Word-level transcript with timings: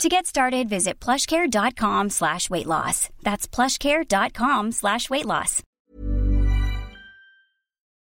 To 0.00 0.08
get 0.08 0.26
started, 0.26 0.68
visit 0.68 0.98
plushcare.com 1.00 2.10
slash 2.10 2.50
weight 2.50 2.66
loss. 2.66 3.08
That's 3.22 3.46
plushcare.com 3.46 4.72
slash 4.72 5.08
weight 5.10 5.26
loss. 5.26 5.62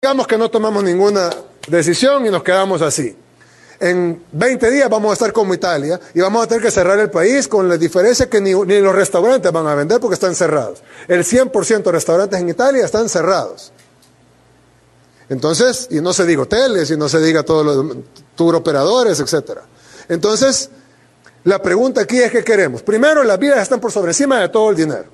Digamos 0.03 0.27
que 0.27 0.37
no 0.37 0.51
tomamos 0.51 0.83
ninguna 0.85 1.31
decisión 1.69 2.27
y 2.27 2.31
nos 2.31 2.43
quedamos 2.43 2.83
así. 2.83 3.17
En 3.81 4.23
20 4.33 4.71
días 4.71 4.89
vamos 4.89 5.11
a 5.11 5.13
estar 5.15 5.33
como 5.33 5.55
Italia 5.55 5.99
y 6.15 6.21
vamos 6.21 6.45
a 6.45 6.47
tener 6.47 6.63
que 6.63 6.71
cerrar 6.71 6.99
el 6.99 7.11
país 7.11 7.49
con 7.49 7.69
la 7.69 7.77
diferencia 7.77 8.29
que 8.29 8.41
ni, 8.41 8.53
ni 8.53 8.81
los 8.81 8.95
restaurantes 8.95 9.51
van 9.51 9.67
a 9.67 9.75
vender 9.75 10.01
porque 10.01 10.15
están 10.15 10.35
cerrados. 10.35 10.83
El 11.09 11.25
100% 11.25 11.83
de 11.83 11.93
restaurantes 11.93 12.41
en 12.41 12.49
Italia 12.49 12.85
están 12.85 13.09
cerrados. 13.09 13.73
Entonces, 15.29 15.89
y 15.91 16.01
no 16.01 16.13
se 16.13 16.27
diga 16.27 16.43
hoteles, 16.43 16.91
y 16.91 16.97
no 16.97 17.09
se 17.09 17.21
diga 17.21 17.43
todos 17.43 17.65
los 17.65 17.97
tour 18.35 18.55
operadores, 18.55 19.19
etc. 19.21 19.61
Entonces, 20.09 20.71
la 21.45 21.61
pregunta 21.61 22.03
aquí 22.03 22.21
es 22.21 22.31
qué 22.31 22.43
queremos. 22.43 22.83
Primero, 22.83 23.23
las 23.23 23.39
vidas 23.39 23.61
están 23.61 23.81
por 23.81 23.93
sobre 23.93 24.11
encima 24.11 24.41
de 24.41 24.49
todo 24.49 24.71
el 24.71 24.77
dinero. 24.77 25.07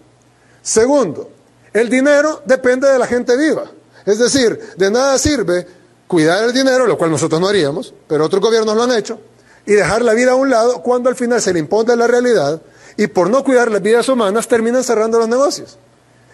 Segundo, 0.62 1.30
el 1.72 1.88
dinero 1.88 2.42
depende 2.44 2.88
de 2.88 2.98
la 2.98 3.06
gente 3.06 3.36
viva. 3.36 3.70
Es 4.06 4.18
decir, 4.18 4.58
de 4.76 4.90
nada 4.90 5.18
sirve 5.18 5.66
cuidar 6.06 6.44
el 6.44 6.52
dinero, 6.52 6.86
lo 6.86 6.96
cual 6.96 7.10
nosotros 7.10 7.40
no 7.40 7.48
haríamos, 7.48 7.94
pero 8.08 8.24
otros 8.24 8.42
gobiernos 8.42 8.74
lo 8.74 8.82
han 8.82 8.92
hecho, 8.92 9.20
y 9.66 9.72
dejar 9.72 10.02
la 10.02 10.14
vida 10.14 10.32
a 10.32 10.34
un 10.34 10.50
lado 10.50 10.82
cuando 10.82 11.08
al 11.08 11.16
final 11.16 11.40
se 11.40 11.52
le 11.52 11.58
impone 11.58 11.94
la 11.94 12.06
realidad 12.06 12.60
y 12.96 13.06
por 13.06 13.30
no 13.30 13.44
cuidar 13.44 13.70
las 13.70 13.82
vidas 13.82 14.08
humanas 14.08 14.48
terminan 14.48 14.82
cerrando 14.82 15.18
los 15.18 15.28
negocios. 15.28 15.78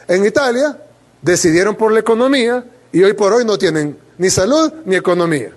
En 0.09 0.25
Italia 0.25 0.79
decidieron 1.21 1.75
por 1.75 1.93
la 1.93 2.01
economía 2.01 2.65
y 2.93 3.03
hoy 3.03 3.13
por 3.13 3.33
hoy 3.33 3.45
no 3.45 3.59
tienen 3.59 3.99
ni 4.19 4.31
salud 4.31 4.73
ni 4.85 4.97
economía. 4.97 5.51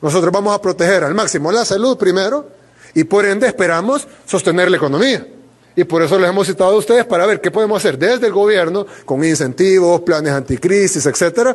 Nosotros 0.00 0.32
vamos 0.32 0.54
a 0.54 0.60
proteger 0.60 1.04
al 1.04 1.14
máximo 1.14 1.52
la 1.52 1.64
salud 1.64 1.96
primero 1.96 2.48
y 2.94 3.04
por 3.04 3.24
ende 3.24 3.46
esperamos 3.46 4.06
sostener 4.26 4.70
la 4.70 4.76
economía. 4.76 5.26
Y 5.74 5.84
por 5.84 6.02
eso 6.02 6.18
les 6.18 6.28
hemos 6.28 6.46
citado 6.46 6.72
a 6.72 6.76
ustedes 6.76 7.06
para 7.06 7.26
ver 7.26 7.40
qué 7.40 7.50
podemos 7.50 7.78
hacer 7.78 7.98
desde 7.98 8.26
el 8.26 8.32
gobierno 8.32 8.86
con 9.04 9.24
incentivos, 9.24 10.02
planes 10.02 10.32
anticrisis, 10.32 11.06
etcétera. 11.06 11.54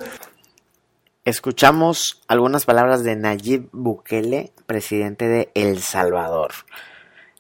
Escuchamos 1.24 2.22
algunas 2.28 2.66
palabras 2.66 3.04
de 3.04 3.16
Nayib 3.16 3.70
Bukele, 3.72 4.54
presidente 4.66 5.28
de 5.28 5.52
El 5.54 5.82
Salvador. 5.82 6.54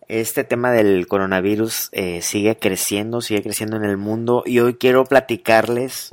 Este 0.07 0.43
tema 0.43 0.71
del 0.71 1.07
coronavirus 1.07 1.89
eh, 1.91 2.21
sigue 2.21 2.57
creciendo, 2.57 3.21
sigue 3.21 3.41
creciendo 3.41 3.75
en 3.77 3.83
el 3.83 3.97
mundo 3.97 4.43
y 4.45 4.59
hoy 4.59 4.75
quiero 4.75 5.03
platicarles 5.05 6.11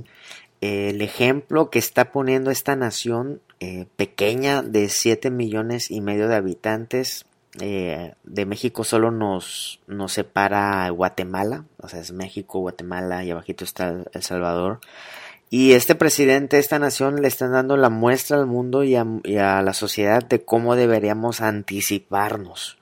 eh, 0.61 0.91
el 0.91 1.03
ejemplo 1.03 1.69
que 1.69 1.79
está 1.79 2.11
poniendo 2.11 2.51
esta 2.51 2.75
nación 2.75 3.41
eh, 3.61 3.87
pequeña 3.97 4.63
de 4.63 4.89
7 4.89 5.31
millones 5.31 5.91
y 5.91 6.01
medio 6.01 6.27
de 6.27 6.37
habitantes 6.37 7.27
eh, 7.61 8.15
de 8.25 8.47
México 8.47 8.83
solo 8.83 9.11
nos, 9.11 9.81
nos 9.87 10.13
separa 10.13 10.89
Guatemala, 10.91 11.65
o 11.79 11.89
sea, 11.89 12.01
es 12.01 12.11
México, 12.13 12.59
Guatemala 12.59 13.25
y 13.25 13.31
abajito 13.31 13.65
está 13.65 14.05
El 14.13 14.23
Salvador. 14.23 14.81
Y 15.51 15.73
este 15.75 15.95
presidente, 15.95 16.59
esta 16.59 16.81
nación, 16.81 17.23
le 17.23 17.29
están 17.29 17.53
dando 17.53 17.77
la 17.77 17.91
muestra 17.91 18.39
al 18.39 18.47
mundo 18.47 18.83
y 18.83 18.97
a, 18.97 19.05
la 19.63 19.73
sociedad 19.73 20.25
de 20.25 20.45
cómo 20.45 20.75
deberíamos 20.75 21.41
anticiparnos. 21.41 22.77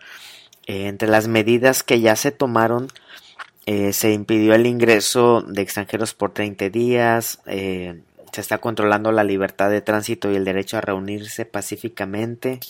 Eh, 0.67 0.87
entre 0.87 1.09
las 1.09 1.29
medidas 1.29 1.83
que 1.83 2.01
ya 2.01 2.17
se 2.17 2.31
tomaron, 2.31 2.89
eh, 3.67 3.93
se 3.93 4.13
impidió 4.13 4.55
el 4.55 4.67
ingreso 4.67 5.43
de 5.43 5.61
extranjeros 5.61 6.15
por 6.15 6.33
30 6.33 6.71
días, 6.71 7.41
se 7.45 8.41
está 8.41 8.59
controlando 8.59 9.13
la 9.13 9.23
libertad 9.23 9.69
de 9.69 9.83
tránsito 9.83 10.33
y 10.33 10.37
el 10.37 10.45
derecho 10.45 10.79
a 10.79 10.81
reunirse 10.81 11.45
pacíficamente. 11.45 12.61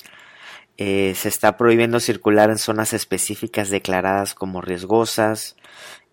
Eh, 0.79 1.15
se 1.17 1.29
está 1.29 1.57
prohibiendo 1.57 2.01
circular 2.01 2.51
en 2.51 2.59
zonas 2.59 2.93
específicas 2.93 3.69
declaradas 3.69 4.35
como 4.35 4.61
riesgosas. 4.61 5.57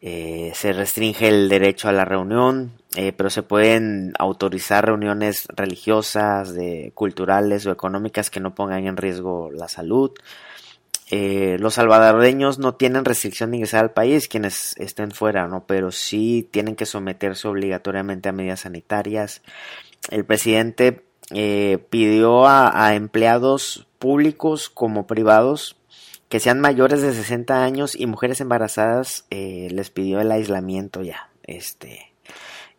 Eh, 0.02 0.52
se 0.56 0.74
restringe 0.74 1.28
el 1.28 1.50
derecho 1.50 1.90
a 1.90 1.92
la 1.92 2.06
reunión, 2.06 2.74
eh, 2.96 3.12
pero 3.12 3.30
se 3.30 3.44
pueden 3.44 4.14
autorizar 4.20 4.86
reuniones 4.86 5.48
religiosas, 5.56 6.54
de, 6.54 6.92
culturales 6.96 7.66
o 7.66 7.72
económicas 7.72 8.30
que 8.30 8.40
no 8.40 8.56
pongan 8.56 8.86
en 8.88 8.98
riesgo 8.98 9.52
la 9.52 9.68
salud. 9.68 10.12
los 11.12 11.74
salvadoreños 11.74 12.60
no 12.60 12.76
tienen 12.76 13.04
restricción 13.04 13.50
de 13.52 13.58
ingresar 13.58 13.84
al 13.84 13.92
país, 13.92 14.28
quienes 14.28 14.76
estén 14.78 15.12
fuera, 15.12 15.48
¿no? 15.48 15.66
Pero 15.66 15.92
sí 15.92 16.48
tienen 16.52 16.76
que 16.76 16.86
someterse 16.86 17.48
obligatoriamente 17.48 18.30
a 18.30 18.32
medidas 18.32 18.62
sanitarias. 18.62 19.42
El 20.12 20.26
presidente 20.26 21.04
pidió 21.90 22.48
a 22.48 22.94
empleados 22.96 23.89
públicos 24.00 24.70
como 24.70 25.06
privados 25.06 25.78
que 26.30 26.40
sean 26.40 26.60
mayores 26.60 27.02
de 27.02 27.14
60 27.14 27.64
años 27.64 27.96
y 27.96 28.06
mujeres 28.06 28.42
embarazadas 28.42 29.26
eh, 29.30 29.68
les 29.72 29.90
pidió 29.90 30.20
el 30.20 30.32
aislamiento 30.32 31.02
ya 31.02 31.30
este 31.44 32.10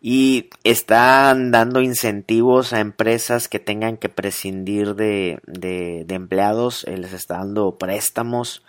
y 0.03 0.49
están 0.65 1.51
dando 1.51 1.83
incentivos 1.83 2.73
a 2.73 2.81
empresas 2.81 3.49
que 3.49 3.59
tengan 3.59 3.99
que 3.99 4.09
prescindir 4.09 4.95
de, 4.95 5.41
de, 5.47 6.07
empleados 6.09 6.85
eh, 6.85 6.97
les 6.97 7.13
está 7.13 7.39
dando 7.39 7.77
préstamos 7.77 8.65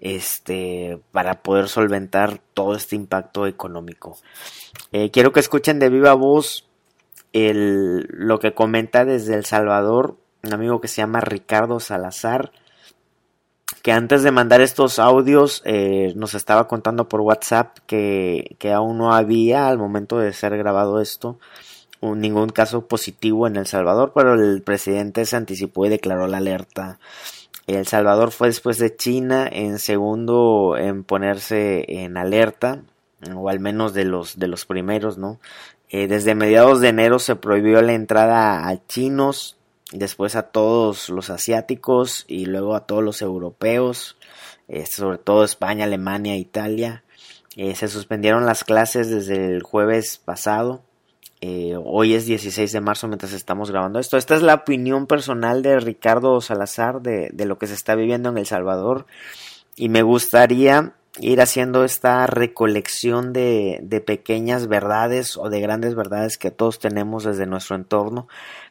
este 0.00 1.00
para 1.10 1.42
poder 1.42 1.68
solventar 1.68 2.38
todo 2.54 2.76
este 2.76 2.94
impacto 2.94 3.46
económico. 3.46 4.18
Eh, 4.92 5.10
quiero 5.10 5.32
que 5.32 5.40
escuchen 5.40 5.80
de 5.80 5.88
viva 5.88 6.14
voz 6.14 6.68
el, 7.32 8.06
lo 8.10 8.38
que 8.38 8.54
comenta 8.54 9.04
desde 9.04 9.34
El 9.34 9.44
Salvador 9.44 10.16
un 10.46 10.54
amigo 10.54 10.80
que 10.80 10.88
se 10.88 11.02
llama 11.02 11.20
Ricardo 11.20 11.80
Salazar, 11.80 12.52
que 13.82 13.92
antes 13.92 14.22
de 14.22 14.30
mandar 14.30 14.60
estos 14.60 14.98
audios 14.98 15.62
eh, 15.64 16.12
nos 16.16 16.34
estaba 16.34 16.68
contando 16.68 17.08
por 17.08 17.20
WhatsApp 17.20 17.78
que, 17.86 18.56
aún 18.74 18.98
no 18.98 19.12
había 19.12 19.68
al 19.68 19.78
momento 19.78 20.18
de 20.18 20.32
ser 20.32 20.56
grabado 20.56 21.00
esto 21.00 21.38
ningún 22.14 22.50
caso 22.50 22.86
positivo 22.86 23.46
en 23.46 23.56
El 23.56 23.66
Salvador, 23.66 24.12
pero 24.14 24.34
el 24.34 24.62
presidente 24.62 25.24
se 25.24 25.36
anticipó 25.36 25.86
y 25.86 25.88
declaró 25.88 26.26
la 26.26 26.38
alerta. 26.38 26.98
El 27.66 27.86
Salvador 27.86 28.30
fue 28.30 28.48
después 28.48 28.78
de 28.78 28.94
China 28.94 29.48
en 29.50 29.78
segundo 29.78 30.76
en 30.78 31.02
ponerse 31.02 31.84
en 31.88 32.16
alerta, 32.16 32.82
o 33.34 33.48
al 33.48 33.58
menos 33.58 33.92
de 33.92 34.04
los, 34.04 34.38
de 34.38 34.46
los 34.46 34.66
primeros, 34.66 35.18
¿no? 35.18 35.40
Eh, 35.88 36.06
desde 36.06 36.34
mediados 36.34 36.80
de 36.80 36.88
enero 36.88 37.18
se 37.18 37.36
prohibió 37.36 37.80
la 37.82 37.94
entrada 37.94 38.68
a 38.68 38.86
chinos, 38.86 39.55
después 39.92 40.36
a 40.36 40.42
todos 40.42 41.08
los 41.08 41.30
asiáticos 41.30 42.24
y 42.28 42.46
luego 42.46 42.74
a 42.74 42.86
todos 42.86 43.04
los 43.04 43.22
europeos, 43.22 44.16
eh, 44.68 44.86
sobre 44.86 45.18
todo 45.18 45.44
España, 45.44 45.84
Alemania, 45.84 46.36
Italia. 46.36 47.04
Eh, 47.56 47.74
se 47.74 47.88
suspendieron 47.88 48.44
las 48.46 48.64
clases 48.64 49.08
desde 49.08 49.46
el 49.46 49.62
jueves 49.62 50.18
pasado. 50.18 50.82
Eh, 51.40 51.76
hoy 51.82 52.14
es 52.14 52.26
16 52.26 52.72
de 52.72 52.80
marzo 52.80 53.08
mientras 53.08 53.32
estamos 53.32 53.70
grabando 53.70 53.98
esto. 53.98 54.16
Esta 54.16 54.34
es 54.34 54.42
la 54.42 54.54
opinión 54.54 55.06
personal 55.06 55.62
de 55.62 55.78
Ricardo 55.80 56.40
Salazar 56.40 57.00
de, 57.02 57.30
de 57.32 57.46
lo 57.46 57.58
que 57.58 57.66
se 57.66 57.74
está 57.74 57.94
viviendo 57.94 58.30
en 58.30 58.38
El 58.38 58.46
Salvador. 58.46 59.06
Y 59.76 59.88
me 59.88 60.02
gustaría 60.02 60.94
ir 61.18 61.40
haciendo 61.40 61.84
esta 61.84 62.26
recolección 62.26 63.32
de, 63.32 63.78
de 63.82 64.00
pequeñas 64.00 64.66
verdades 64.66 65.36
o 65.36 65.48
de 65.48 65.60
grandes 65.60 65.94
verdades 65.94 66.36
que 66.36 66.50
todos 66.50 66.78
tenemos 66.78 67.24
desde 67.24 67.46
nuestro 67.46 67.76
entorno 67.76 68.28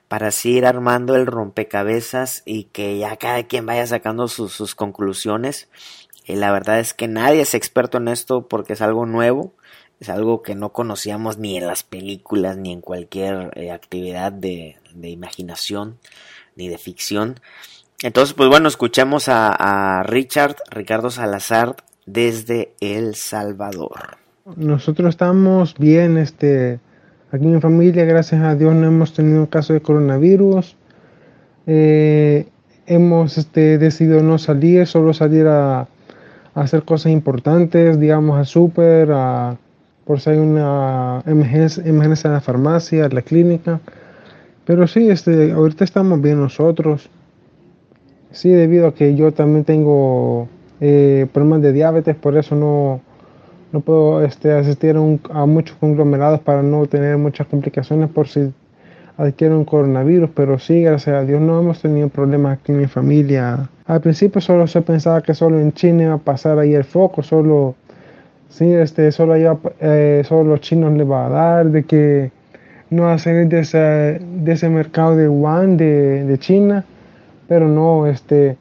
para 0.07 0.27
así 0.27 0.51
ir 0.51 0.65
armando 0.65 1.15
el 1.15 1.25
rompecabezas 1.25 2.43
y 2.45 2.65
que 2.65 2.97
ya 2.97 3.15
cada 3.17 3.43
quien 3.43 3.65
vaya 3.65 3.85
sacando 3.87 4.27
sus, 4.27 4.75
conclusiones. 4.75 5.67
Y 6.25 6.35
la 6.35 6.51
verdad 6.51 6.79
es 6.79 6.93
que 6.93 7.07
nadie 7.07 7.41
es 7.41 7.53
experto 7.53 7.97
en 7.97 8.07
esto 8.07 8.47
porque 8.47 8.73
es 8.73 8.81
algo 8.81 9.05
nuevo, 9.05 9.53
es 9.99 10.09
algo 10.09 10.41
que 10.41 10.55
no 10.55 10.73
conocíamos 10.73 11.37
ni 11.37 11.57
en 11.57 11.67
las 11.67 11.83
películas 11.83 12.57
ni 12.57 12.71
en 12.71 12.81
cualquier 12.81 13.51
eh, 13.55 13.71
actividad 13.71 14.31
de, 14.31 14.77
imaginación 15.01 15.99
ni 16.55 16.67
de 16.67 16.77
ficción. 16.77 17.39
Entonces, 18.01 18.33
pues 18.33 18.49
bueno, 18.49 18.67
escuchemos 18.67 19.29
a, 19.29 19.51
a 19.51 20.03
Richard, 20.03 20.57
Ricardo 20.69 21.09
Salazar, 21.09 21.75
desde 22.05 22.73
El 22.79 23.15
Salvador. 23.15 24.17
Nosotros 24.55 25.09
estamos 25.09 25.75
bien, 25.75 26.17
este, 26.17 26.79
Aquí 27.35 27.43
en 27.43 27.55
mi 27.55 27.59
familia, 27.59 28.05
gracias 28.05 28.41
a 28.41 28.55
Dios, 28.55 28.73
no 28.73 28.87
hemos 28.87 29.11
tenido 29.11 29.49
caso 29.49 29.73
de 29.73 29.81
coronavirus. 29.81 30.77
Eh, 31.67 32.47
hemos 32.87 33.37
este, 33.37 33.77
decidido 33.77 34.23
no 34.23 34.37
salir, 34.37 34.87
solo 34.87 35.13
salir 35.13 35.45
a, 35.45 35.85
hacer 36.53 36.83
cosas 36.83 37.11
importantes, 37.11 37.99
digamos, 37.99 38.37
al 38.37 38.45
súper, 38.45 39.09
por 40.05 40.21
si 40.21 40.29
hay 40.29 40.37
una 40.37 41.23
emergencia, 41.25 41.83
emergencia 41.85 42.29
en 42.29 42.35
la 42.35 42.39
farmacia, 42.39 43.03
en 43.03 43.13
la 43.13 43.21
clínica. 43.21 43.81
Pero 44.63 44.87
sí, 44.87 45.09
este, 45.09 45.51
ahorita 45.51 45.83
estamos 45.83 46.21
bien 46.21 46.39
nosotros. 46.39 47.09
Sí, 48.31 48.47
debido 48.47 48.87
a 48.87 48.93
que 48.93 49.13
yo 49.13 49.33
también 49.33 49.65
tengo 49.65 50.47
eh, 50.79 51.27
problemas 51.33 51.63
de 51.63 51.73
diabetes, 51.73 52.15
por 52.15 52.37
eso 52.37 52.55
no, 52.55 53.01
no 53.75 53.81
puedo 53.81 54.23
este, 54.23 54.53
asistir 54.53 54.95
a, 54.95 55.41
a, 55.41 55.45
muchos 55.45 55.75
conglomerados 55.75 56.39
para 56.39 56.63
no 56.63 56.85
tener 56.85 57.17
muchas 57.17 57.45
complicaciones 57.47 58.09
por 58.09 58.29
si 58.29 58.53
adquiero 59.17 59.57
un 59.57 59.65
coronavirus, 59.65 60.29
pero 60.33 60.57
sí, 60.59 60.81
gracias 60.81 61.13
a 61.13 61.25
Dios 61.25 61.41
no 61.41 61.59
hemos 61.59 61.81
tenido 61.81 62.07
problemas 62.07 62.57
aquí 62.57 62.71
en 62.71 62.77
mi 62.77 62.87
familia. 62.87 63.69
Al 63.85 63.99
principio 63.99 64.39
solo 64.39 64.65
se 64.67 64.81
pensaba 64.81 65.21
que 65.21 65.33
solo 65.33 65.59
en 65.59 65.73
China 65.73 66.03
iba 66.03 66.13
a 66.13 66.19
pasar 66.19 66.57
ahí 66.57 66.73
el 66.73 66.85
foco, 66.85 67.21
solo, 67.21 67.75
sí, 68.47 68.71
este, 68.71 69.11
solo, 69.11 69.35
iba, 69.35 69.59
eh, 69.81 70.23
solo 70.25 70.51
los 70.51 70.61
chinos 70.61 70.93
le 70.93 71.03
va 71.03 71.25
a 71.25 71.29
dar, 71.29 71.65
de 71.69 71.83
que 71.83 72.31
no 72.91 73.03
va 73.03 73.15
a 73.15 73.17
salir 73.17 73.49
de 73.49 73.59
ese, 73.59 73.77
de 73.77 74.51
ese 74.53 74.69
mercado 74.69 75.17
de 75.17 75.27
Wuhan, 75.27 75.75
de, 75.75 76.23
de 76.23 76.37
China, 76.37 76.85
pero 77.49 77.67
no, 77.67 78.07
este, 78.07 78.55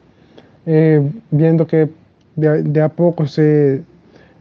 eh, 0.65 1.09
viendo 1.31 1.65
que 1.67 1.87
de, 2.35 2.63
de, 2.63 2.81
a 2.81 2.89
poco 2.89 3.27
se, 3.27 3.81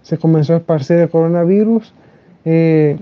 se 0.04 0.18
comenzó 0.18 0.52
a 0.52 0.58
esparcir 0.58 0.98
el 0.98 1.08
coronavirus, 1.08 1.92
eh, 2.44 2.98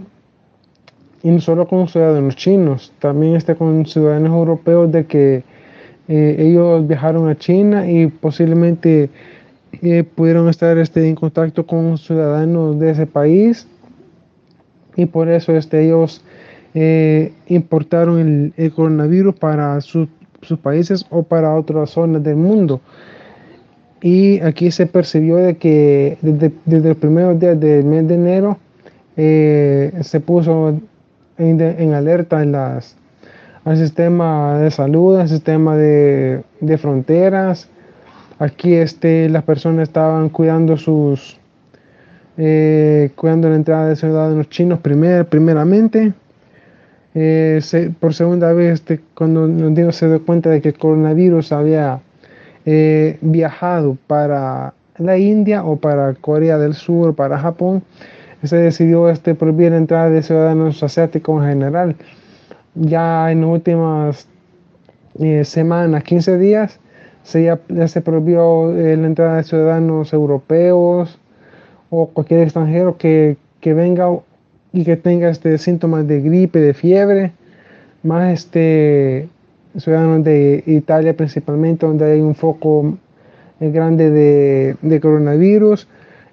y 1.24 1.30
no 1.30 1.40
solo 1.40 1.66
con 1.66 1.88
ciudadanos 1.88 2.36
chinos, 2.36 2.92
también 3.00 3.34
este 3.34 3.56
con 3.56 3.84
ciudadanos 3.86 4.30
europeos 4.30 4.90
de 4.90 5.04
que 5.06 5.42
eh, 6.08 6.36
ellos 6.38 6.86
viajaron 6.86 7.28
a 7.28 7.36
China 7.36 7.90
y 7.90 8.06
posiblemente 8.06 9.10
eh, 9.82 10.04
pudieron 10.04 10.48
estar 10.48 10.78
este, 10.78 11.08
en 11.08 11.16
contacto 11.16 11.66
con 11.66 11.98
ciudadanos 11.98 12.78
de 12.78 12.90
ese 12.90 13.06
país 13.06 13.66
y 14.94 15.06
por 15.06 15.28
eso 15.28 15.52
este, 15.56 15.84
ellos 15.84 16.24
importaron 17.48 18.52
el, 18.56 18.72
coronavirus 18.72 19.34
para 19.34 19.80
su, 19.80 20.08
sus 20.40 20.58
países 20.58 21.04
o 21.10 21.22
para 21.22 21.54
otras 21.54 21.90
zonas 21.90 22.22
del 22.22 22.36
mundo. 22.36 22.80
Y 24.02 24.40
aquí 24.40 24.70
se 24.72 24.86
percibió 24.86 25.36
de 25.36 25.56
que 25.56 26.18
desde, 26.20 26.52
desde 26.64 26.88
los 26.88 26.98
primeros 26.98 27.38
días 27.38 27.58
del 27.58 27.84
mes 27.84 28.08
de 28.08 28.14
enero 28.14 28.58
se 29.14 30.20
puso 30.24 30.80
en, 31.38 31.60
en 31.60 31.94
alerta 31.94 32.42
en 32.42 32.52
las, 32.52 32.96
al 33.64 33.76
sistema 33.76 34.58
de 34.58 34.70
salud, 34.70 35.18
al 35.18 35.28
sistema 35.28 35.76
de, 35.76 36.42
de 36.60 36.78
fronteras. 36.78 37.68
Aquí 38.38 38.74
este, 38.74 39.28
las 39.28 39.44
personas 39.44 39.84
estaban 39.84 40.28
cuidando 40.28 40.76
sus, 40.76 41.38
eh, 42.38 43.10
cuidando 43.14 43.48
la 43.48 43.54
entrada 43.54 43.88
de 43.88 43.96
ciudadanos 43.96 44.48
chinos 44.48 44.80
primer, 44.80 45.26
primeramente. 45.26 46.12
Eh, 47.14 47.60
por 48.00 48.14
segunda 48.14 48.52
vez, 48.52 48.74
este, 48.74 49.00
cuando 49.14 49.46
nos 49.46 49.94
se 49.94 50.08
dio 50.08 50.24
cuenta 50.24 50.50
de 50.50 50.60
que 50.60 50.70
el 50.70 50.78
coronavirus 50.78 51.52
había 51.52 52.00
viajado 52.64 53.96
para 54.06 54.74
la 54.98 55.18
India 55.18 55.64
o 55.64 55.76
para 55.76 56.14
Corea 56.14 56.58
del 56.58 56.74
Sur, 56.74 57.14
para 57.14 57.38
Japón, 57.38 57.82
se 58.44 58.56
decidió 58.56 59.08
este, 59.08 59.34
prohibir 59.34 59.70
la 59.70 59.78
entrada 59.78 60.10
de 60.10 60.22
ciudadanos 60.22 60.82
asiáticos 60.82 61.42
en 61.42 61.48
general. 61.48 61.96
Ya 62.74 63.30
en 63.30 63.42
las 63.42 63.50
últimas 63.50 64.26
eh, 65.20 65.44
semanas, 65.44 66.02
15 66.04 66.38
días, 66.38 66.80
se 67.22 67.44
ya, 67.44 67.60
ya 67.68 67.86
se 67.86 68.00
prohibió 68.00 68.76
eh, 68.76 68.96
la 68.96 69.06
entrada 69.06 69.36
de 69.36 69.44
ciudadanos 69.44 70.12
europeos 70.12 71.18
o 71.90 72.06
cualquier 72.08 72.40
extranjero 72.40 72.96
que, 72.96 73.36
que, 73.60 73.74
venga 73.74 74.08
y 74.72 74.84
que 74.84 74.96
tenga 74.96 75.28
este, 75.28 75.58
síntomas 75.58 76.08
de 76.08 76.20
gripe, 76.20 76.58
de 76.58 76.74
fiebre, 76.74 77.32
más 78.02 78.32
este, 78.32 79.28
ciudadanos 79.78 80.24
de 80.24 80.62
Italia 80.66 81.16
principalmente, 81.16 81.86
donde 81.86 82.12
hay 82.12 82.20
un 82.20 82.34
foco 82.34 82.96
eh, 83.60 83.70
grande 83.70 84.10
de, 84.10 84.76
de 84.82 85.00
coronavirus 85.00 85.88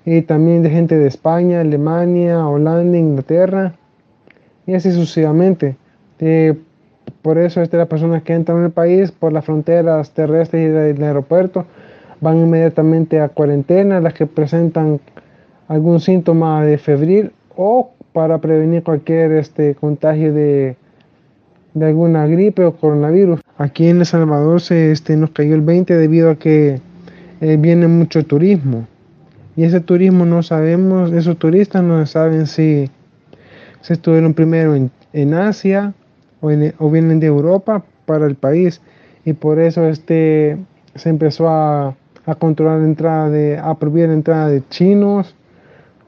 y 0.05 0.21
también 0.23 0.63
de 0.63 0.69
gente 0.69 0.97
de 0.97 1.07
España, 1.07 1.61
Alemania, 1.61 2.47
Holanda, 2.47 2.97
Inglaterra 2.97 3.73
y 4.65 4.73
así 4.73 4.91
sucesivamente. 4.91 5.75
Eh, 6.19 6.55
por 7.21 7.37
eso 7.37 7.61
este, 7.61 7.77
las 7.77 7.87
personas 7.87 8.23
que 8.23 8.33
entran 8.33 8.59
en 8.59 8.65
el 8.65 8.71
país 8.71 9.11
por 9.11 9.33
las 9.33 9.45
fronteras 9.45 10.11
terrestres 10.11 10.63
y 10.63 10.67
del 10.67 11.03
aeropuerto 11.03 11.65
van 12.21 12.37
inmediatamente 12.37 13.19
a 13.19 13.29
cuarentena, 13.29 13.99
las 13.99 14.13
que 14.13 14.25
presentan 14.25 14.99
algún 15.67 15.99
síntoma 15.99 16.63
de 16.65 16.77
febril 16.77 17.31
o 17.55 17.91
para 18.13 18.39
prevenir 18.39 18.83
cualquier 18.83 19.31
este, 19.33 19.75
contagio 19.75 20.33
de, 20.33 20.75
de 21.79 21.85
alguna 21.87 22.27
gripe 22.27 22.65
o 22.65 22.75
coronavirus. 22.75 23.39
Aquí 23.57 23.87
en 23.87 23.99
El 23.99 24.05
Salvador 24.05 24.61
se, 24.61 24.91
este, 24.91 25.15
nos 25.15 25.31
cayó 25.31 25.55
el 25.55 25.61
20 25.61 25.95
debido 25.95 26.29
a 26.29 26.35
que 26.35 26.81
eh, 27.41 27.57
viene 27.57 27.87
mucho 27.87 28.23
turismo. 28.25 28.85
Y 29.55 29.63
ese 29.63 29.79
turismo 29.79 30.25
no 30.25 30.43
sabemos, 30.43 31.11
esos 31.11 31.37
turistas 31.37 31.83
no 31.83 32.05
saben 32.05 32.47
si, 32.47 32.89
si 33.81 33.93
estuvieron 33.93 34.33
primero 34.33 34.75
en, 34.75 34.91
en 35.13 35.33
Asia 35.33 35.93
o, 36.41 36.51
en, 36.51 36.73
o, 36.77 36.89
vienen 36.91 37.19
de 37.19 37.27
Europa 37.27 37.83
para 38.05 38.25
el 38.25 38.35
país. 38.35 38.81
Y 39.25 39.33
por 39.33 39.59
eso 39.59 39.85
este, 39.87 40.57
se 40.95 41.09
empezó 41.09 41.49
a, 41.49 41.95
a 42.25 42.35
controlar 42.35 42.79
la 42.79 42.85
entrada 42.85 43.29
de, 43.29 43.57
a 43.57 43.73
prohibir 43.75 44.09
entrada 44.09 44.47
de 44.49 44.63
chinos, 44.69 45.35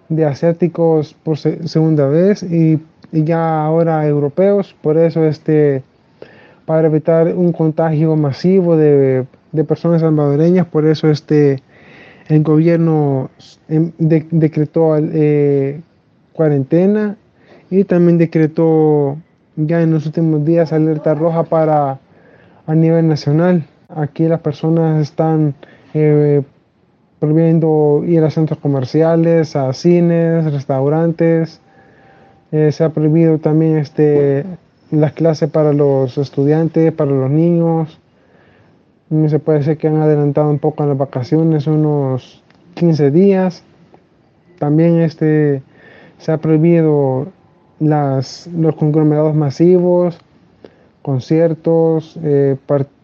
de 0.09 0.25
asiáticos 0.25 1.13
por 1.23 1.37
se, 1.37 1.67
segunda 1.67 2.07
vez 2.07 2.43
y, 2.43 2.79
y, 3.11 3.23
ya 3.23 3.63
ahora 3.63 4.05
europeos. 4.07 4.75
Por 4.81 4.97
eso 4.97 5.25
este, 5.25 5.83
para 6.65 6.87
evitar 6.87 7.27
un 7.35 7.51
contagio 7.51 8.15
masivo 8.15 8.77
de, 8.77 9.25
de 9.51 9.63
personas 9.63 10.01
salvadoreñas, 10.01 10.67
por 10.67 10.85
eso 10.85 11.09
este 11.09 11.61
el 12.31 12.43
gobierno 12.43 13.29
em, 13.67 13.91
de, 13.97 14.25
decretó 14.31 14.95
eh, 14.97 15.81
cuarentena 16.33 17.17
y 17.69 17.83
también 17.83 18.17
decretó 18.17 19.17
ya 19.57 19.81
en 19.81 19.91
los 19.91 20.05
últimos 20.05 20.45
días 20.45 20.71
alerta 20.71 21.13
roja 21.13 21.43
para 21.43 21.99
a 22.67 22.75
nivel 22.75 23.07
nacional. 23.07 23.65
Aquí 23.89 24.27
las 24.27 24.39
personas 24.39 25.01
están 25.01 25.55
eh, 25.93 26.41
prohibiendo 27.19 28.03
ir 28.05 28.23
a 28.23 28.29
centros 28.29 28.59
comerciales, 28.59 29.55
a 29.55 29.73
cines, 29.73 30.51
restaurantes. 30.51 31.59
Eh, 32.51 32.71
se 32.71 32.83
ha 32.83 32.89
prohibido 32.89 33.37
también 33.39 33.77
este, 33.77 34.45
las 34.91 35.13
clases 35.13 35.49
para 35.49 35.73
los 35.73 36.17
estudiantes, 36.17 36.91
para 36.93 37.11
los 37.11 37.31
niños 37.31 38.01
se 39.27 39.39
puede 39.39 39.59
decir 39.59 39.77
que 39.77 39.87
han 39.87 39.97
adelantado 39.97 40.49
un 40.49 40.59
poco 40.59 40.85
las 40.85 40.97
vacaciones, 40.97 41.67
unos 41.67 42.41
15 42.75 43.11
días. 43.11 43.63
También 44.57 45.01
este, 45.01 45.61
se 46.17 46.31
ha 46.31 46.37
prohibido 46.37 47.27
las, 47.79 48.47
los 48.47 48.75
conglomerados 48.75 49.35
masivos, 49.35 50.17
conciertos, 51.01 52.17
eh, 52.23 52.55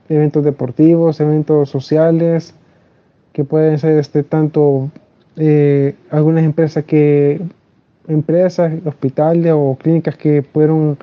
eventos 0.08 0.46
deportivos, 0.46 1.20
eventos 1.20 1.70
sociales, 1.70 2.54
que 3.34 3.44
pueden 3.44 3.77
ser 3.77 4.00
este, 4.00 4.24
tanto 4.24 4.89
eh, 5.36 5.96
algunas 6.10 6.46
empresas 6.46 6.86
que 6.86 7.42
empresas, 8.08 8.74
hospitales 8.86 9.54
o 9.56 9.78
clínicas 9.80 10.16
que 10.16 10.42
pudieron 10.42 10.98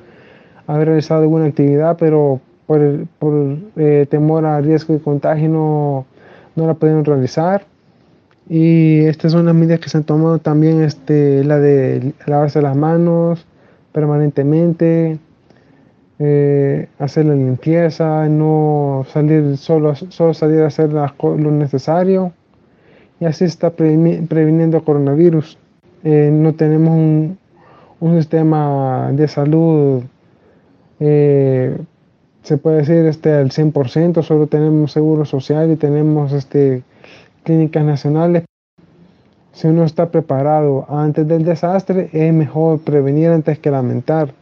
haber 0.67 0.87
realizado 0.87 1.21
alguna 1.21 1.45
actividad, 1.45 1.97
pero 1.97 2.39
por, 2.65 3.07
por 3.19 3.57
eh, 3.75 4.07
temor 4.09 4.45
al 4.45 4.63
riesgo 4.63 4.93
de 4.93 4.99
contagio 4.99 5.49
no, 5.49 6.05
no 6.55 6.67
la 6.67 6.73
pudieron 6.73 7.05
realizar. 7.05 7.65
Y 8.47 8.99
estas 9.05 9.31
son 9.31 9.45
las 9.45 9.55
medidas 9.55 9.79
que 9.79 9.89
se 9.89 9.97
han 9.97 10.03
tomado 10.03 10.37
también, 10.39 10.81
este, 10.83 11.43
la 11.43 11.59
de 11.59 12.13
lavarse 12.27 12.61
las 12.61 12.75
manos 12.75 13.45
permanentemente, 13.91 15.17
eh, 16.19 16.87
hacer 16.99 17.25
la 17.25 17.35
limpieza, 17.35 18.27
no 18.27 19.05
salir 19.11 19.57
solo, 19.57 19.95
solo 19.95 20.33
salir 20.33 20.61
a 20.61 20.67
hacer 20.67 20.91
lo 20.91 21.51
necesario. 21.51 22.33
Y 23.19 23.25
así 23.25 23.45
está 23.45 23.71
previniendo 23.71 24.83
coronavirus. 24.83 25.57
Eh, 26.05 26.29
no 26.31 26.53
tenemos 26.53 26.93
un, 26.93 27.37
un, 27.99 28.17
sistema 28.17 29.11
de 29.11 29.27
salud 29.27 30.03
eh, 30.99 31.77
se 32.43 32.57
puede 32.57 32.77
decir 32.77 33.05
este, 33.05 33.33
al 33.33 33.49
100%, 33.49 34.21
solo 34.21 34.47
tenemos 34.47 34.91
seguro 34.91 35.25
social 35.25 35.71
y 35.71 35.75
tenemos 35.75 36.31
este, 36.31 36.83
clínicas 37.43 37.83
nacionales. 37.83 38.43
Si 39.51 39.67
uno 39.67 39.83
está 39.83 40.09
preparado 40.09 40.85
antes 40.89 41.27
del 41.27 41.43
desastre, 41.43 42.09
es 42.13 42.33
mejor 42.33 42.79
prevenir 42.81 43.29
antes 43.29 43.57
que 43.57 43.71
lamentar. 43.71 44.33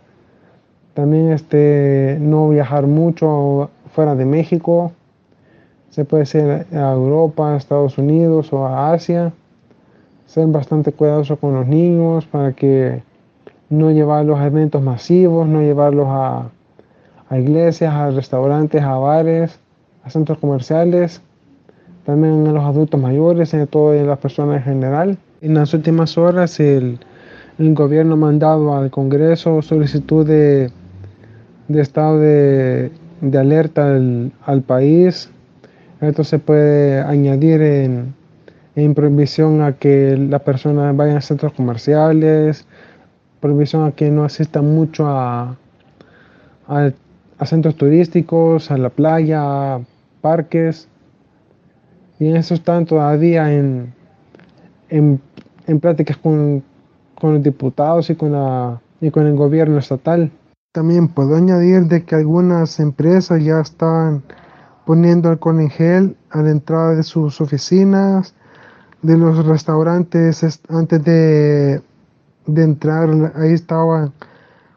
También 0.94 1.32
este, 1.32 2.18
no 2.20 2.50
viajar 2.50 2.88
mucho 2.88 3.70
fuera 3.94 4.16
de 4.16 4.26
México. 4.26 4.92
Se 5.92 6.04
puede 6.04 6.26
ser 6.26 6.66
a 6.74 6.92
Europa, 6.92 7.54
a 7.54 7.58
Estados 7.58 7.98
Unidos 7.98 8.52
o 8.52 8.66
a 8.66 8.92
Asia. 8.92 9.32
Ser 10.34 10.48
bastante 10.48 10.92
cuidadosos 10.92 11.38
con 11.38 11.54
los 11.54 11.68
niños 11.68 12.26
para 12.26 12.54
que 12.54 13.04
no 13.70 13.92
llevarlos 13.92 14.40
a 14.40 14.48
eventos 14.48 14.82
masivos, 14.82 15.48
no 15.48 15.62
llevarlos 15.62 16.08
a, 16.10 16.50
a 17.30 17.38
iglesias, 17.38 17.94
a 17.94 18.10
restaurantes, 18.10 18.82
a 18.82 18.96
bares, 18.98 19.60
a 20.04 20.10
centros 20.10 20.40
comerciales, 20.40 21.22
también 22.04 22.48
a 22.48 22.52
los 22.52 22.64
adultos 22.64 23.00
mayores, 23.00 23.54
a 23.54 23.68
todas 23.68 24.04
las 24.08 24.18
personas 24.18 24.58
en 24.58 24.64
general. 24.64 25.18
En 25.42 25.54
las 25.54 25.72
últimas 25.76 26.18
horas 26.18 26.60
el, 26.60 26.98
el 27.60 27.76
gobierno 27.76 28.16
ha 28.16 28.18
mandado 28.18 28.76
al 28.76 28.90
Congreso 28.90 29.62
solicitud 29.62 30.26
de, 30.26 30.72
de 31.68 31.82
estado 31.82 32.18
de, 32.18 32.92
de 33.22 33.38
alerta 33.38 33.86
al, 33.86 34.32
al, 34.48 34.64
país. 34.64 35.30
Esto 36.02 36.24
se 36.24 36.40
puede 36.40 37.02
añadir 37.02 37.62
en, 37.62 38.16
en 38.76 38.96
prohibición 38.96 39.62
a 39.62 39.74
que 39.74 40.18
las 40.18 40.42
personas 40.42 40.96
vayan 40.96 41.18
a 41.18 41.22
centros 41.22 41.54
comerciales, 41.54 42.66
prohibición 43.40 43.86
a 43.86 43.92
que 43.92 44.10
no 44.10 44.24
asistan 44.24 44.74
mucho 44.74 45.08
a, 45.08 45.58
a, 46.68 47.46
centros 47.46 47.76
turísticos, 47.76 48.72
a 48.72 48.78
la 48.78 48.90
playa, 48.90 49.76
a 49.76 49.82
parques. 50.22 50.88
Y 52.20 52.28
en 52.28 52.38
eso 52.38 52.54
están 52.54 52.86
todavía 52.86 53.54
en, 53.54 53.94
en, 54.90 55.20
en 55.68 55.80
pláticas 55.80 56.18
con, 56.18 56.64
con 57.16 57.36
los 57.36 57.44
diputados 57.44 58.10
y 58.10 58.16
con, 58.16 58.32
la, 58.32 58.82
y 59.02 59.12
con 59.12 59.28
el 59.28 59.36
gobierno 59.36 59.78
estatal. 59.78 60.32
También 60.72 61.08
puedo 61.08 61.36
añadir 61.36 61.84
de 61.84 62.04
que 62.04 62.16
algunas 62.16 62.80
empresas 62.80 63.44
ya 63.44 63.60
están 63.60 64.24
poniendo 64.86 65.30
alcohol 65.30 65.60
en 65.60 65.70
gel 65.70 66.18
a 66.32 66.42
la 66.42 66.50
entrada 66.50 66.96
de 66.96 67.04
sus 67.04 67.40
oficinas, 67.42 68.34
de 69.04 69.18
los 69.18 69.46
restaurantes 69.46 70.44
antes 70.70 71.04
de, 71.04 71.82
de 72.48 72.64
entrar, 72.64 73.34
ahí 73.36 73.54
estaba 73.54 74.12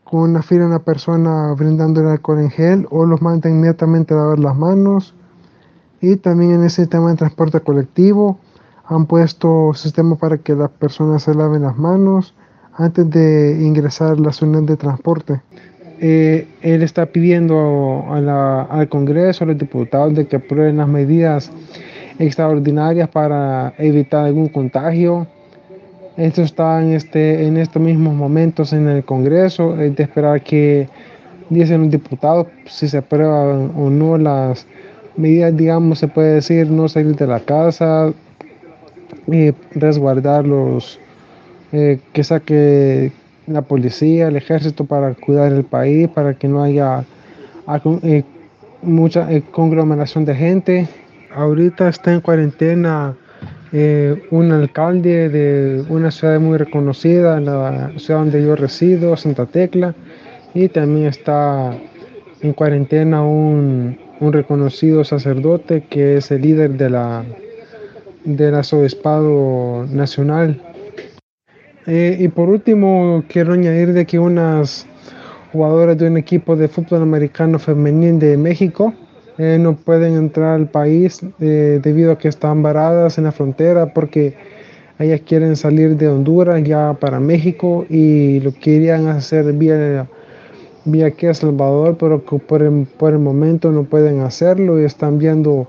con 0.05 0.31
una 0.31 0.43
fila 0.43 0.67
una 0.67 0.79
persona 0.79 1.53
brindando 1.55 2.01
el 2.01 2.09
alcohol 2.09 2.41
en 2.41 2.51
gel 2.51 2.87
o 2.91 3.07
los 3.07 3.23
manda 3.23 3.49
inmediatamente 3.51 4.15
a 4.15 4.19
lavar 4.19 4.39
las 4.39 4.57
manos. 4.57 5.15
Y 6.01 6.17
también 6.17 6.53
en 6.53 6.65
ese 6.65 6.87
tema 6.87 7.11
de 7.11 7.17
transporte 7.17 7.61
colectivo 7.61 8.39
han 8.85 9.07
puesto 9.07 9.73
sistemas 9.75 10.19
para 10.19 10.39
que 10.39 10.55
las 10.55 10.71
personas 10.71 11.25
se 11.25 11.35
laven 11.35 11.63
las 11.63 11.77
manos 11.77 12.35
antes 12.75 13.09
de 13.11 13.59
ingresar 13.61 14.13
a 14.13 14.21
las 14.21 14.43
unidades 14.43 14.69
de 14.69 14.77
transporte. 14.77 15.41
Eh, 15.99 16.47
él 16.61 16.83
está 16.83 17.07
pidiendo 17.07 18.05
a 18.09 18.21
la, 18.21 18.63
al 18.63 18.89
Congreso, 18.89 19.45
a 19.45 19.47
los 19.49 19.59
diputados, 19.59 20.15
de 20.15 20.27
que 20.27 20.37
aprueben 20.37 20.77
las 20.77 20.89
medidas 20.89 21.51
extraordinarias 22.19 23.09
para 23.09 23.75
evitar 23.79 24.27
algún 24.27 24.49
contagio. 24.49 25.27
Esto 26.17 26.43
está 26.43 26.83
en, 26.83 26.93
este, 26.93 27.47
en 27.47 27.57
estos 27.57 27.83
mismos 27.83 28.15
momentos 28.15 28.73
en 28.73 28.89
el 28.89 29.05
Congreso. 29.05 29.81
Es 29.81 29.95
de 29.97 30.03
esperar 30.03 30.43
que 30.43 30.89
dicen 31.51 31.83
los 31.83 31.91
diputados 31.91 32.47
si 32.67 32.89
se 32.89 32.99
aprueban 32.99 33.73
o 33.77 33.91
no 33.91 34.17
las 34.17 34.67
medidas, 35.17 35.57
digamos, 35.57 35.99
se 35.99 36.09
puede 36.09 36.35
decir, 36.35 36.71
no 36.71 36.89
salir 36.89 37.17
de 37.17 37.27
la 37.27 37.41
casa, 37.41 38.13
eh, 39.31 39.53
resguardar 39.75 40.47
los, 40.47 40.99
eh, 41.73 41.99
que 42.13 42.23
saque 42.23 43.13
la 43.47 43.63
policía, 43.63 44.29
el 44.29 44.37
ejército 44.37 44.85
para 44.85 45.15
cuidar 45.15 45.53
el 45.53 45.65
país, 45.65 46.09
para 46.09 46.35
que 46.35 46.49
no 46.49 46.63
haya 46.63 47.05
eh, 48.03 48.25
mucha 48.83 49.31
eh, 49.33 49.43
conglomeración 49.51 50.25
de 50.25 50.35
gente. 50.35 50.89
Ahorita 51.37 51.91
está 51.91 52.15
en 52.15 52.23
cuarentena 52.23 53.15
eh, 53.71 54.27
un 54.31 54.53
alcalde 54.53 55.29
de 55.29 55.85
una 55.91 56.11
ciudad 56.11 56.41
muy 56.41 56.57
reconocida, 56.57 57.39
la 57.41 57.93
ciudad 57.99 58.21
donde 58.21 58.43
yo 58.43 58.57
resido, 58.57 59.15
Santa 59.19 59.45
Tecla, 59.45 59.95
y 60.55 60.71
también 60.71 61.09
está 61.09 61.77
en 62.41 62.55
cuarentena 62.55 63.23
un, 63.23 63.99
un 64.19 64.33
reconocido 64.33 65.05
sacerdote 65.05 65.85
que 65.91 66.17
es 66.17 66.31
el 66.31 66.41
líder 66.41 66.71
de 66.79 66.89
la 66.89 67.23
del 68.25 68.55
arzobispado 68.55 69.85
nacional. 69.91 70.59
Eh, 71.87 72.17
y 72.19 72.29
por 72.29 72.49
último, 72.49 73.23
quiero 73.29 73.53
añadir 73.53 73.93
de 73.93 74.07
que 74.07 74.19
unas 74.19 74.87
jugadoras 75.53 75.99
de 75.99 76.09
un 76.09 76.17
equipo 76.17 76.57
de 76.57 76.67
fútbol 76.67 77.03
americano 77.03 77.59
femenil 77.59 78.19
de 78.19 78.39
México 78.39 78.95
eh, 79.39 79.59
no 79.61 79.77
pueden 79.77 80.17
entrar 80.17 80.55
al 80.55 80.69
país 80.69 81.21
eh, 81.41 81.81
debido 81.83 82.13
a 82.13 82.19
que 82.19 82.29
están 82.29 82.63
varadas 82.63 83.19
en 83.19 83.25
la 83.25 83.33
frontera 83.33 83.93
porque 83.93 84.35
ellas 84.99 85.21
quieren 85.27 85.57
salir 85.57 85.97
de 85.97 86.09
Honduras 86.09 86.63
ya 86.65 86.95
para 86.95 87.21
México 87.21 87.85
y 87.91 88.41
lo 88.41 88.55
querían 88.55 89.09
hacer 89.09 89.53
vía, 89.53 90.07
vía 90.87 91.07
aquí 91.07 91.27
a 91.27 91.35
Salvador, 91.35 91.99
pero 91.99 92.23
por 92.23 92.63
el, 92.63 92.87
por 92.87 93.13
el 93.13 93.19
momento 93.19 93.71
no 93.73 93.85
pueden 93.85 94.21
hacerlo 94.21 94.81
y 94.81 94.85
están 94.85 95.19
viendo 95.19 95.69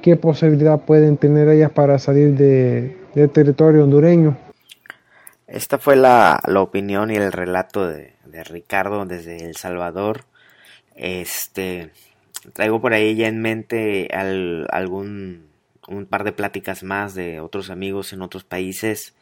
qué 0.00 0.16
posibilidad 0.16 0.80
pueden 0.80 1.18
tener 1.18 1.48
ellas 1.48 1.72
para 1.72 1.98
salir 1.98 2.34
de, 2.36 2.96
del 3.14 3.28
territorio 3.30 3.84
hondureño. 3.84 4.36
Esta 5.46 5.76
fue 5.78 5.96
la, 5.96 6.40
la 6.46 6.62
opinión 6.62 7.10
y 7.10 7.16
el 7.16 7.32
relato 7.32 7.86
de, 7.86 8.14
de, 8.24 8.44
Ricardo 8.44 9.04
desde 9.04 9.44
El 9.44 9.56
Salvador. 9.56 10.22
Este 10.96 11.90
traigo 12.52 12.80
por 12.80 12.92
ahí 12.92 13.14
ya 13.14 13.28
en 13.28 13.40
mente 13.40 14.08
al, 14.12 14.66
algún 14.70 15.54
un 15.88 16.06
par 16.06 16.24
de 16.24 16.32
pláticas 16.32 16.82
más 16.82 17.14
de 17.14 17.40
otros 17.40 17.70
amigos 17.70 18.12
en 18.12 18.22
otros 18.22 18.44
países. 18.44 19.14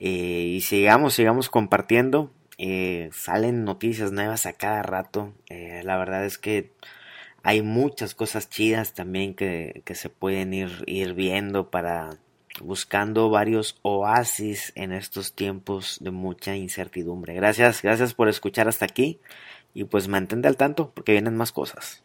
Eh, 0.00 0.54
y 0.56 0.60
sigamos, 0.62 1.14
sigamos 1.14 1.48
compartiendo. 1.48 2.32
Eh, 2.58 3.08
salen 3.12 3.64
noticias 3.64 4.12
nuevas 4.12 4.46
a 4.46 4.52
cada 4.52 4.82
rato. 4.82 5.32
Eh, 5.48 5.82
la 5.84 5.96
verdad 5.96 6.24
es 6.24 6.38
que 6.38 6.72
hay 7.42 7.62
muchas 7.62 8.14
cosas 8.14 8.48
chidas 8.48 8.94
también 8.94 9.34
que, 9.34 9.82
que 9.84 9.94
se 9.94 10.08
pueden 10.08 10.54
ir, 10.54 10.84
ir 10.86 11.14
viendo 11.14 11.70
para 11.70 12.10
buscando 12.60 13.30
varios 13.30 13.78
oasis 13.82 14.72
en 14.74 14.92
estos 14.92 15.32
tiempos 15.34 15.98
de 16.02 16.10
mucha 16.10 16.54
incertidumbre. 16.54 17.34
Gracias, 17.34 17.82
gracias 17.82 18.12
por 18.12 18.28
escuchar 18.28 18.68
hasta 18.68 18.84
aquí 18.84 19.20
y 19.72 19.84
pues 19.84 20.06
mantente 20.06 20.48
al 20.48 20.58
tanto 20.58 20.90
porque 20.94 21.12
vienen 21.12 21.36
más 21.36 21.50
cosas. 21.50 22.04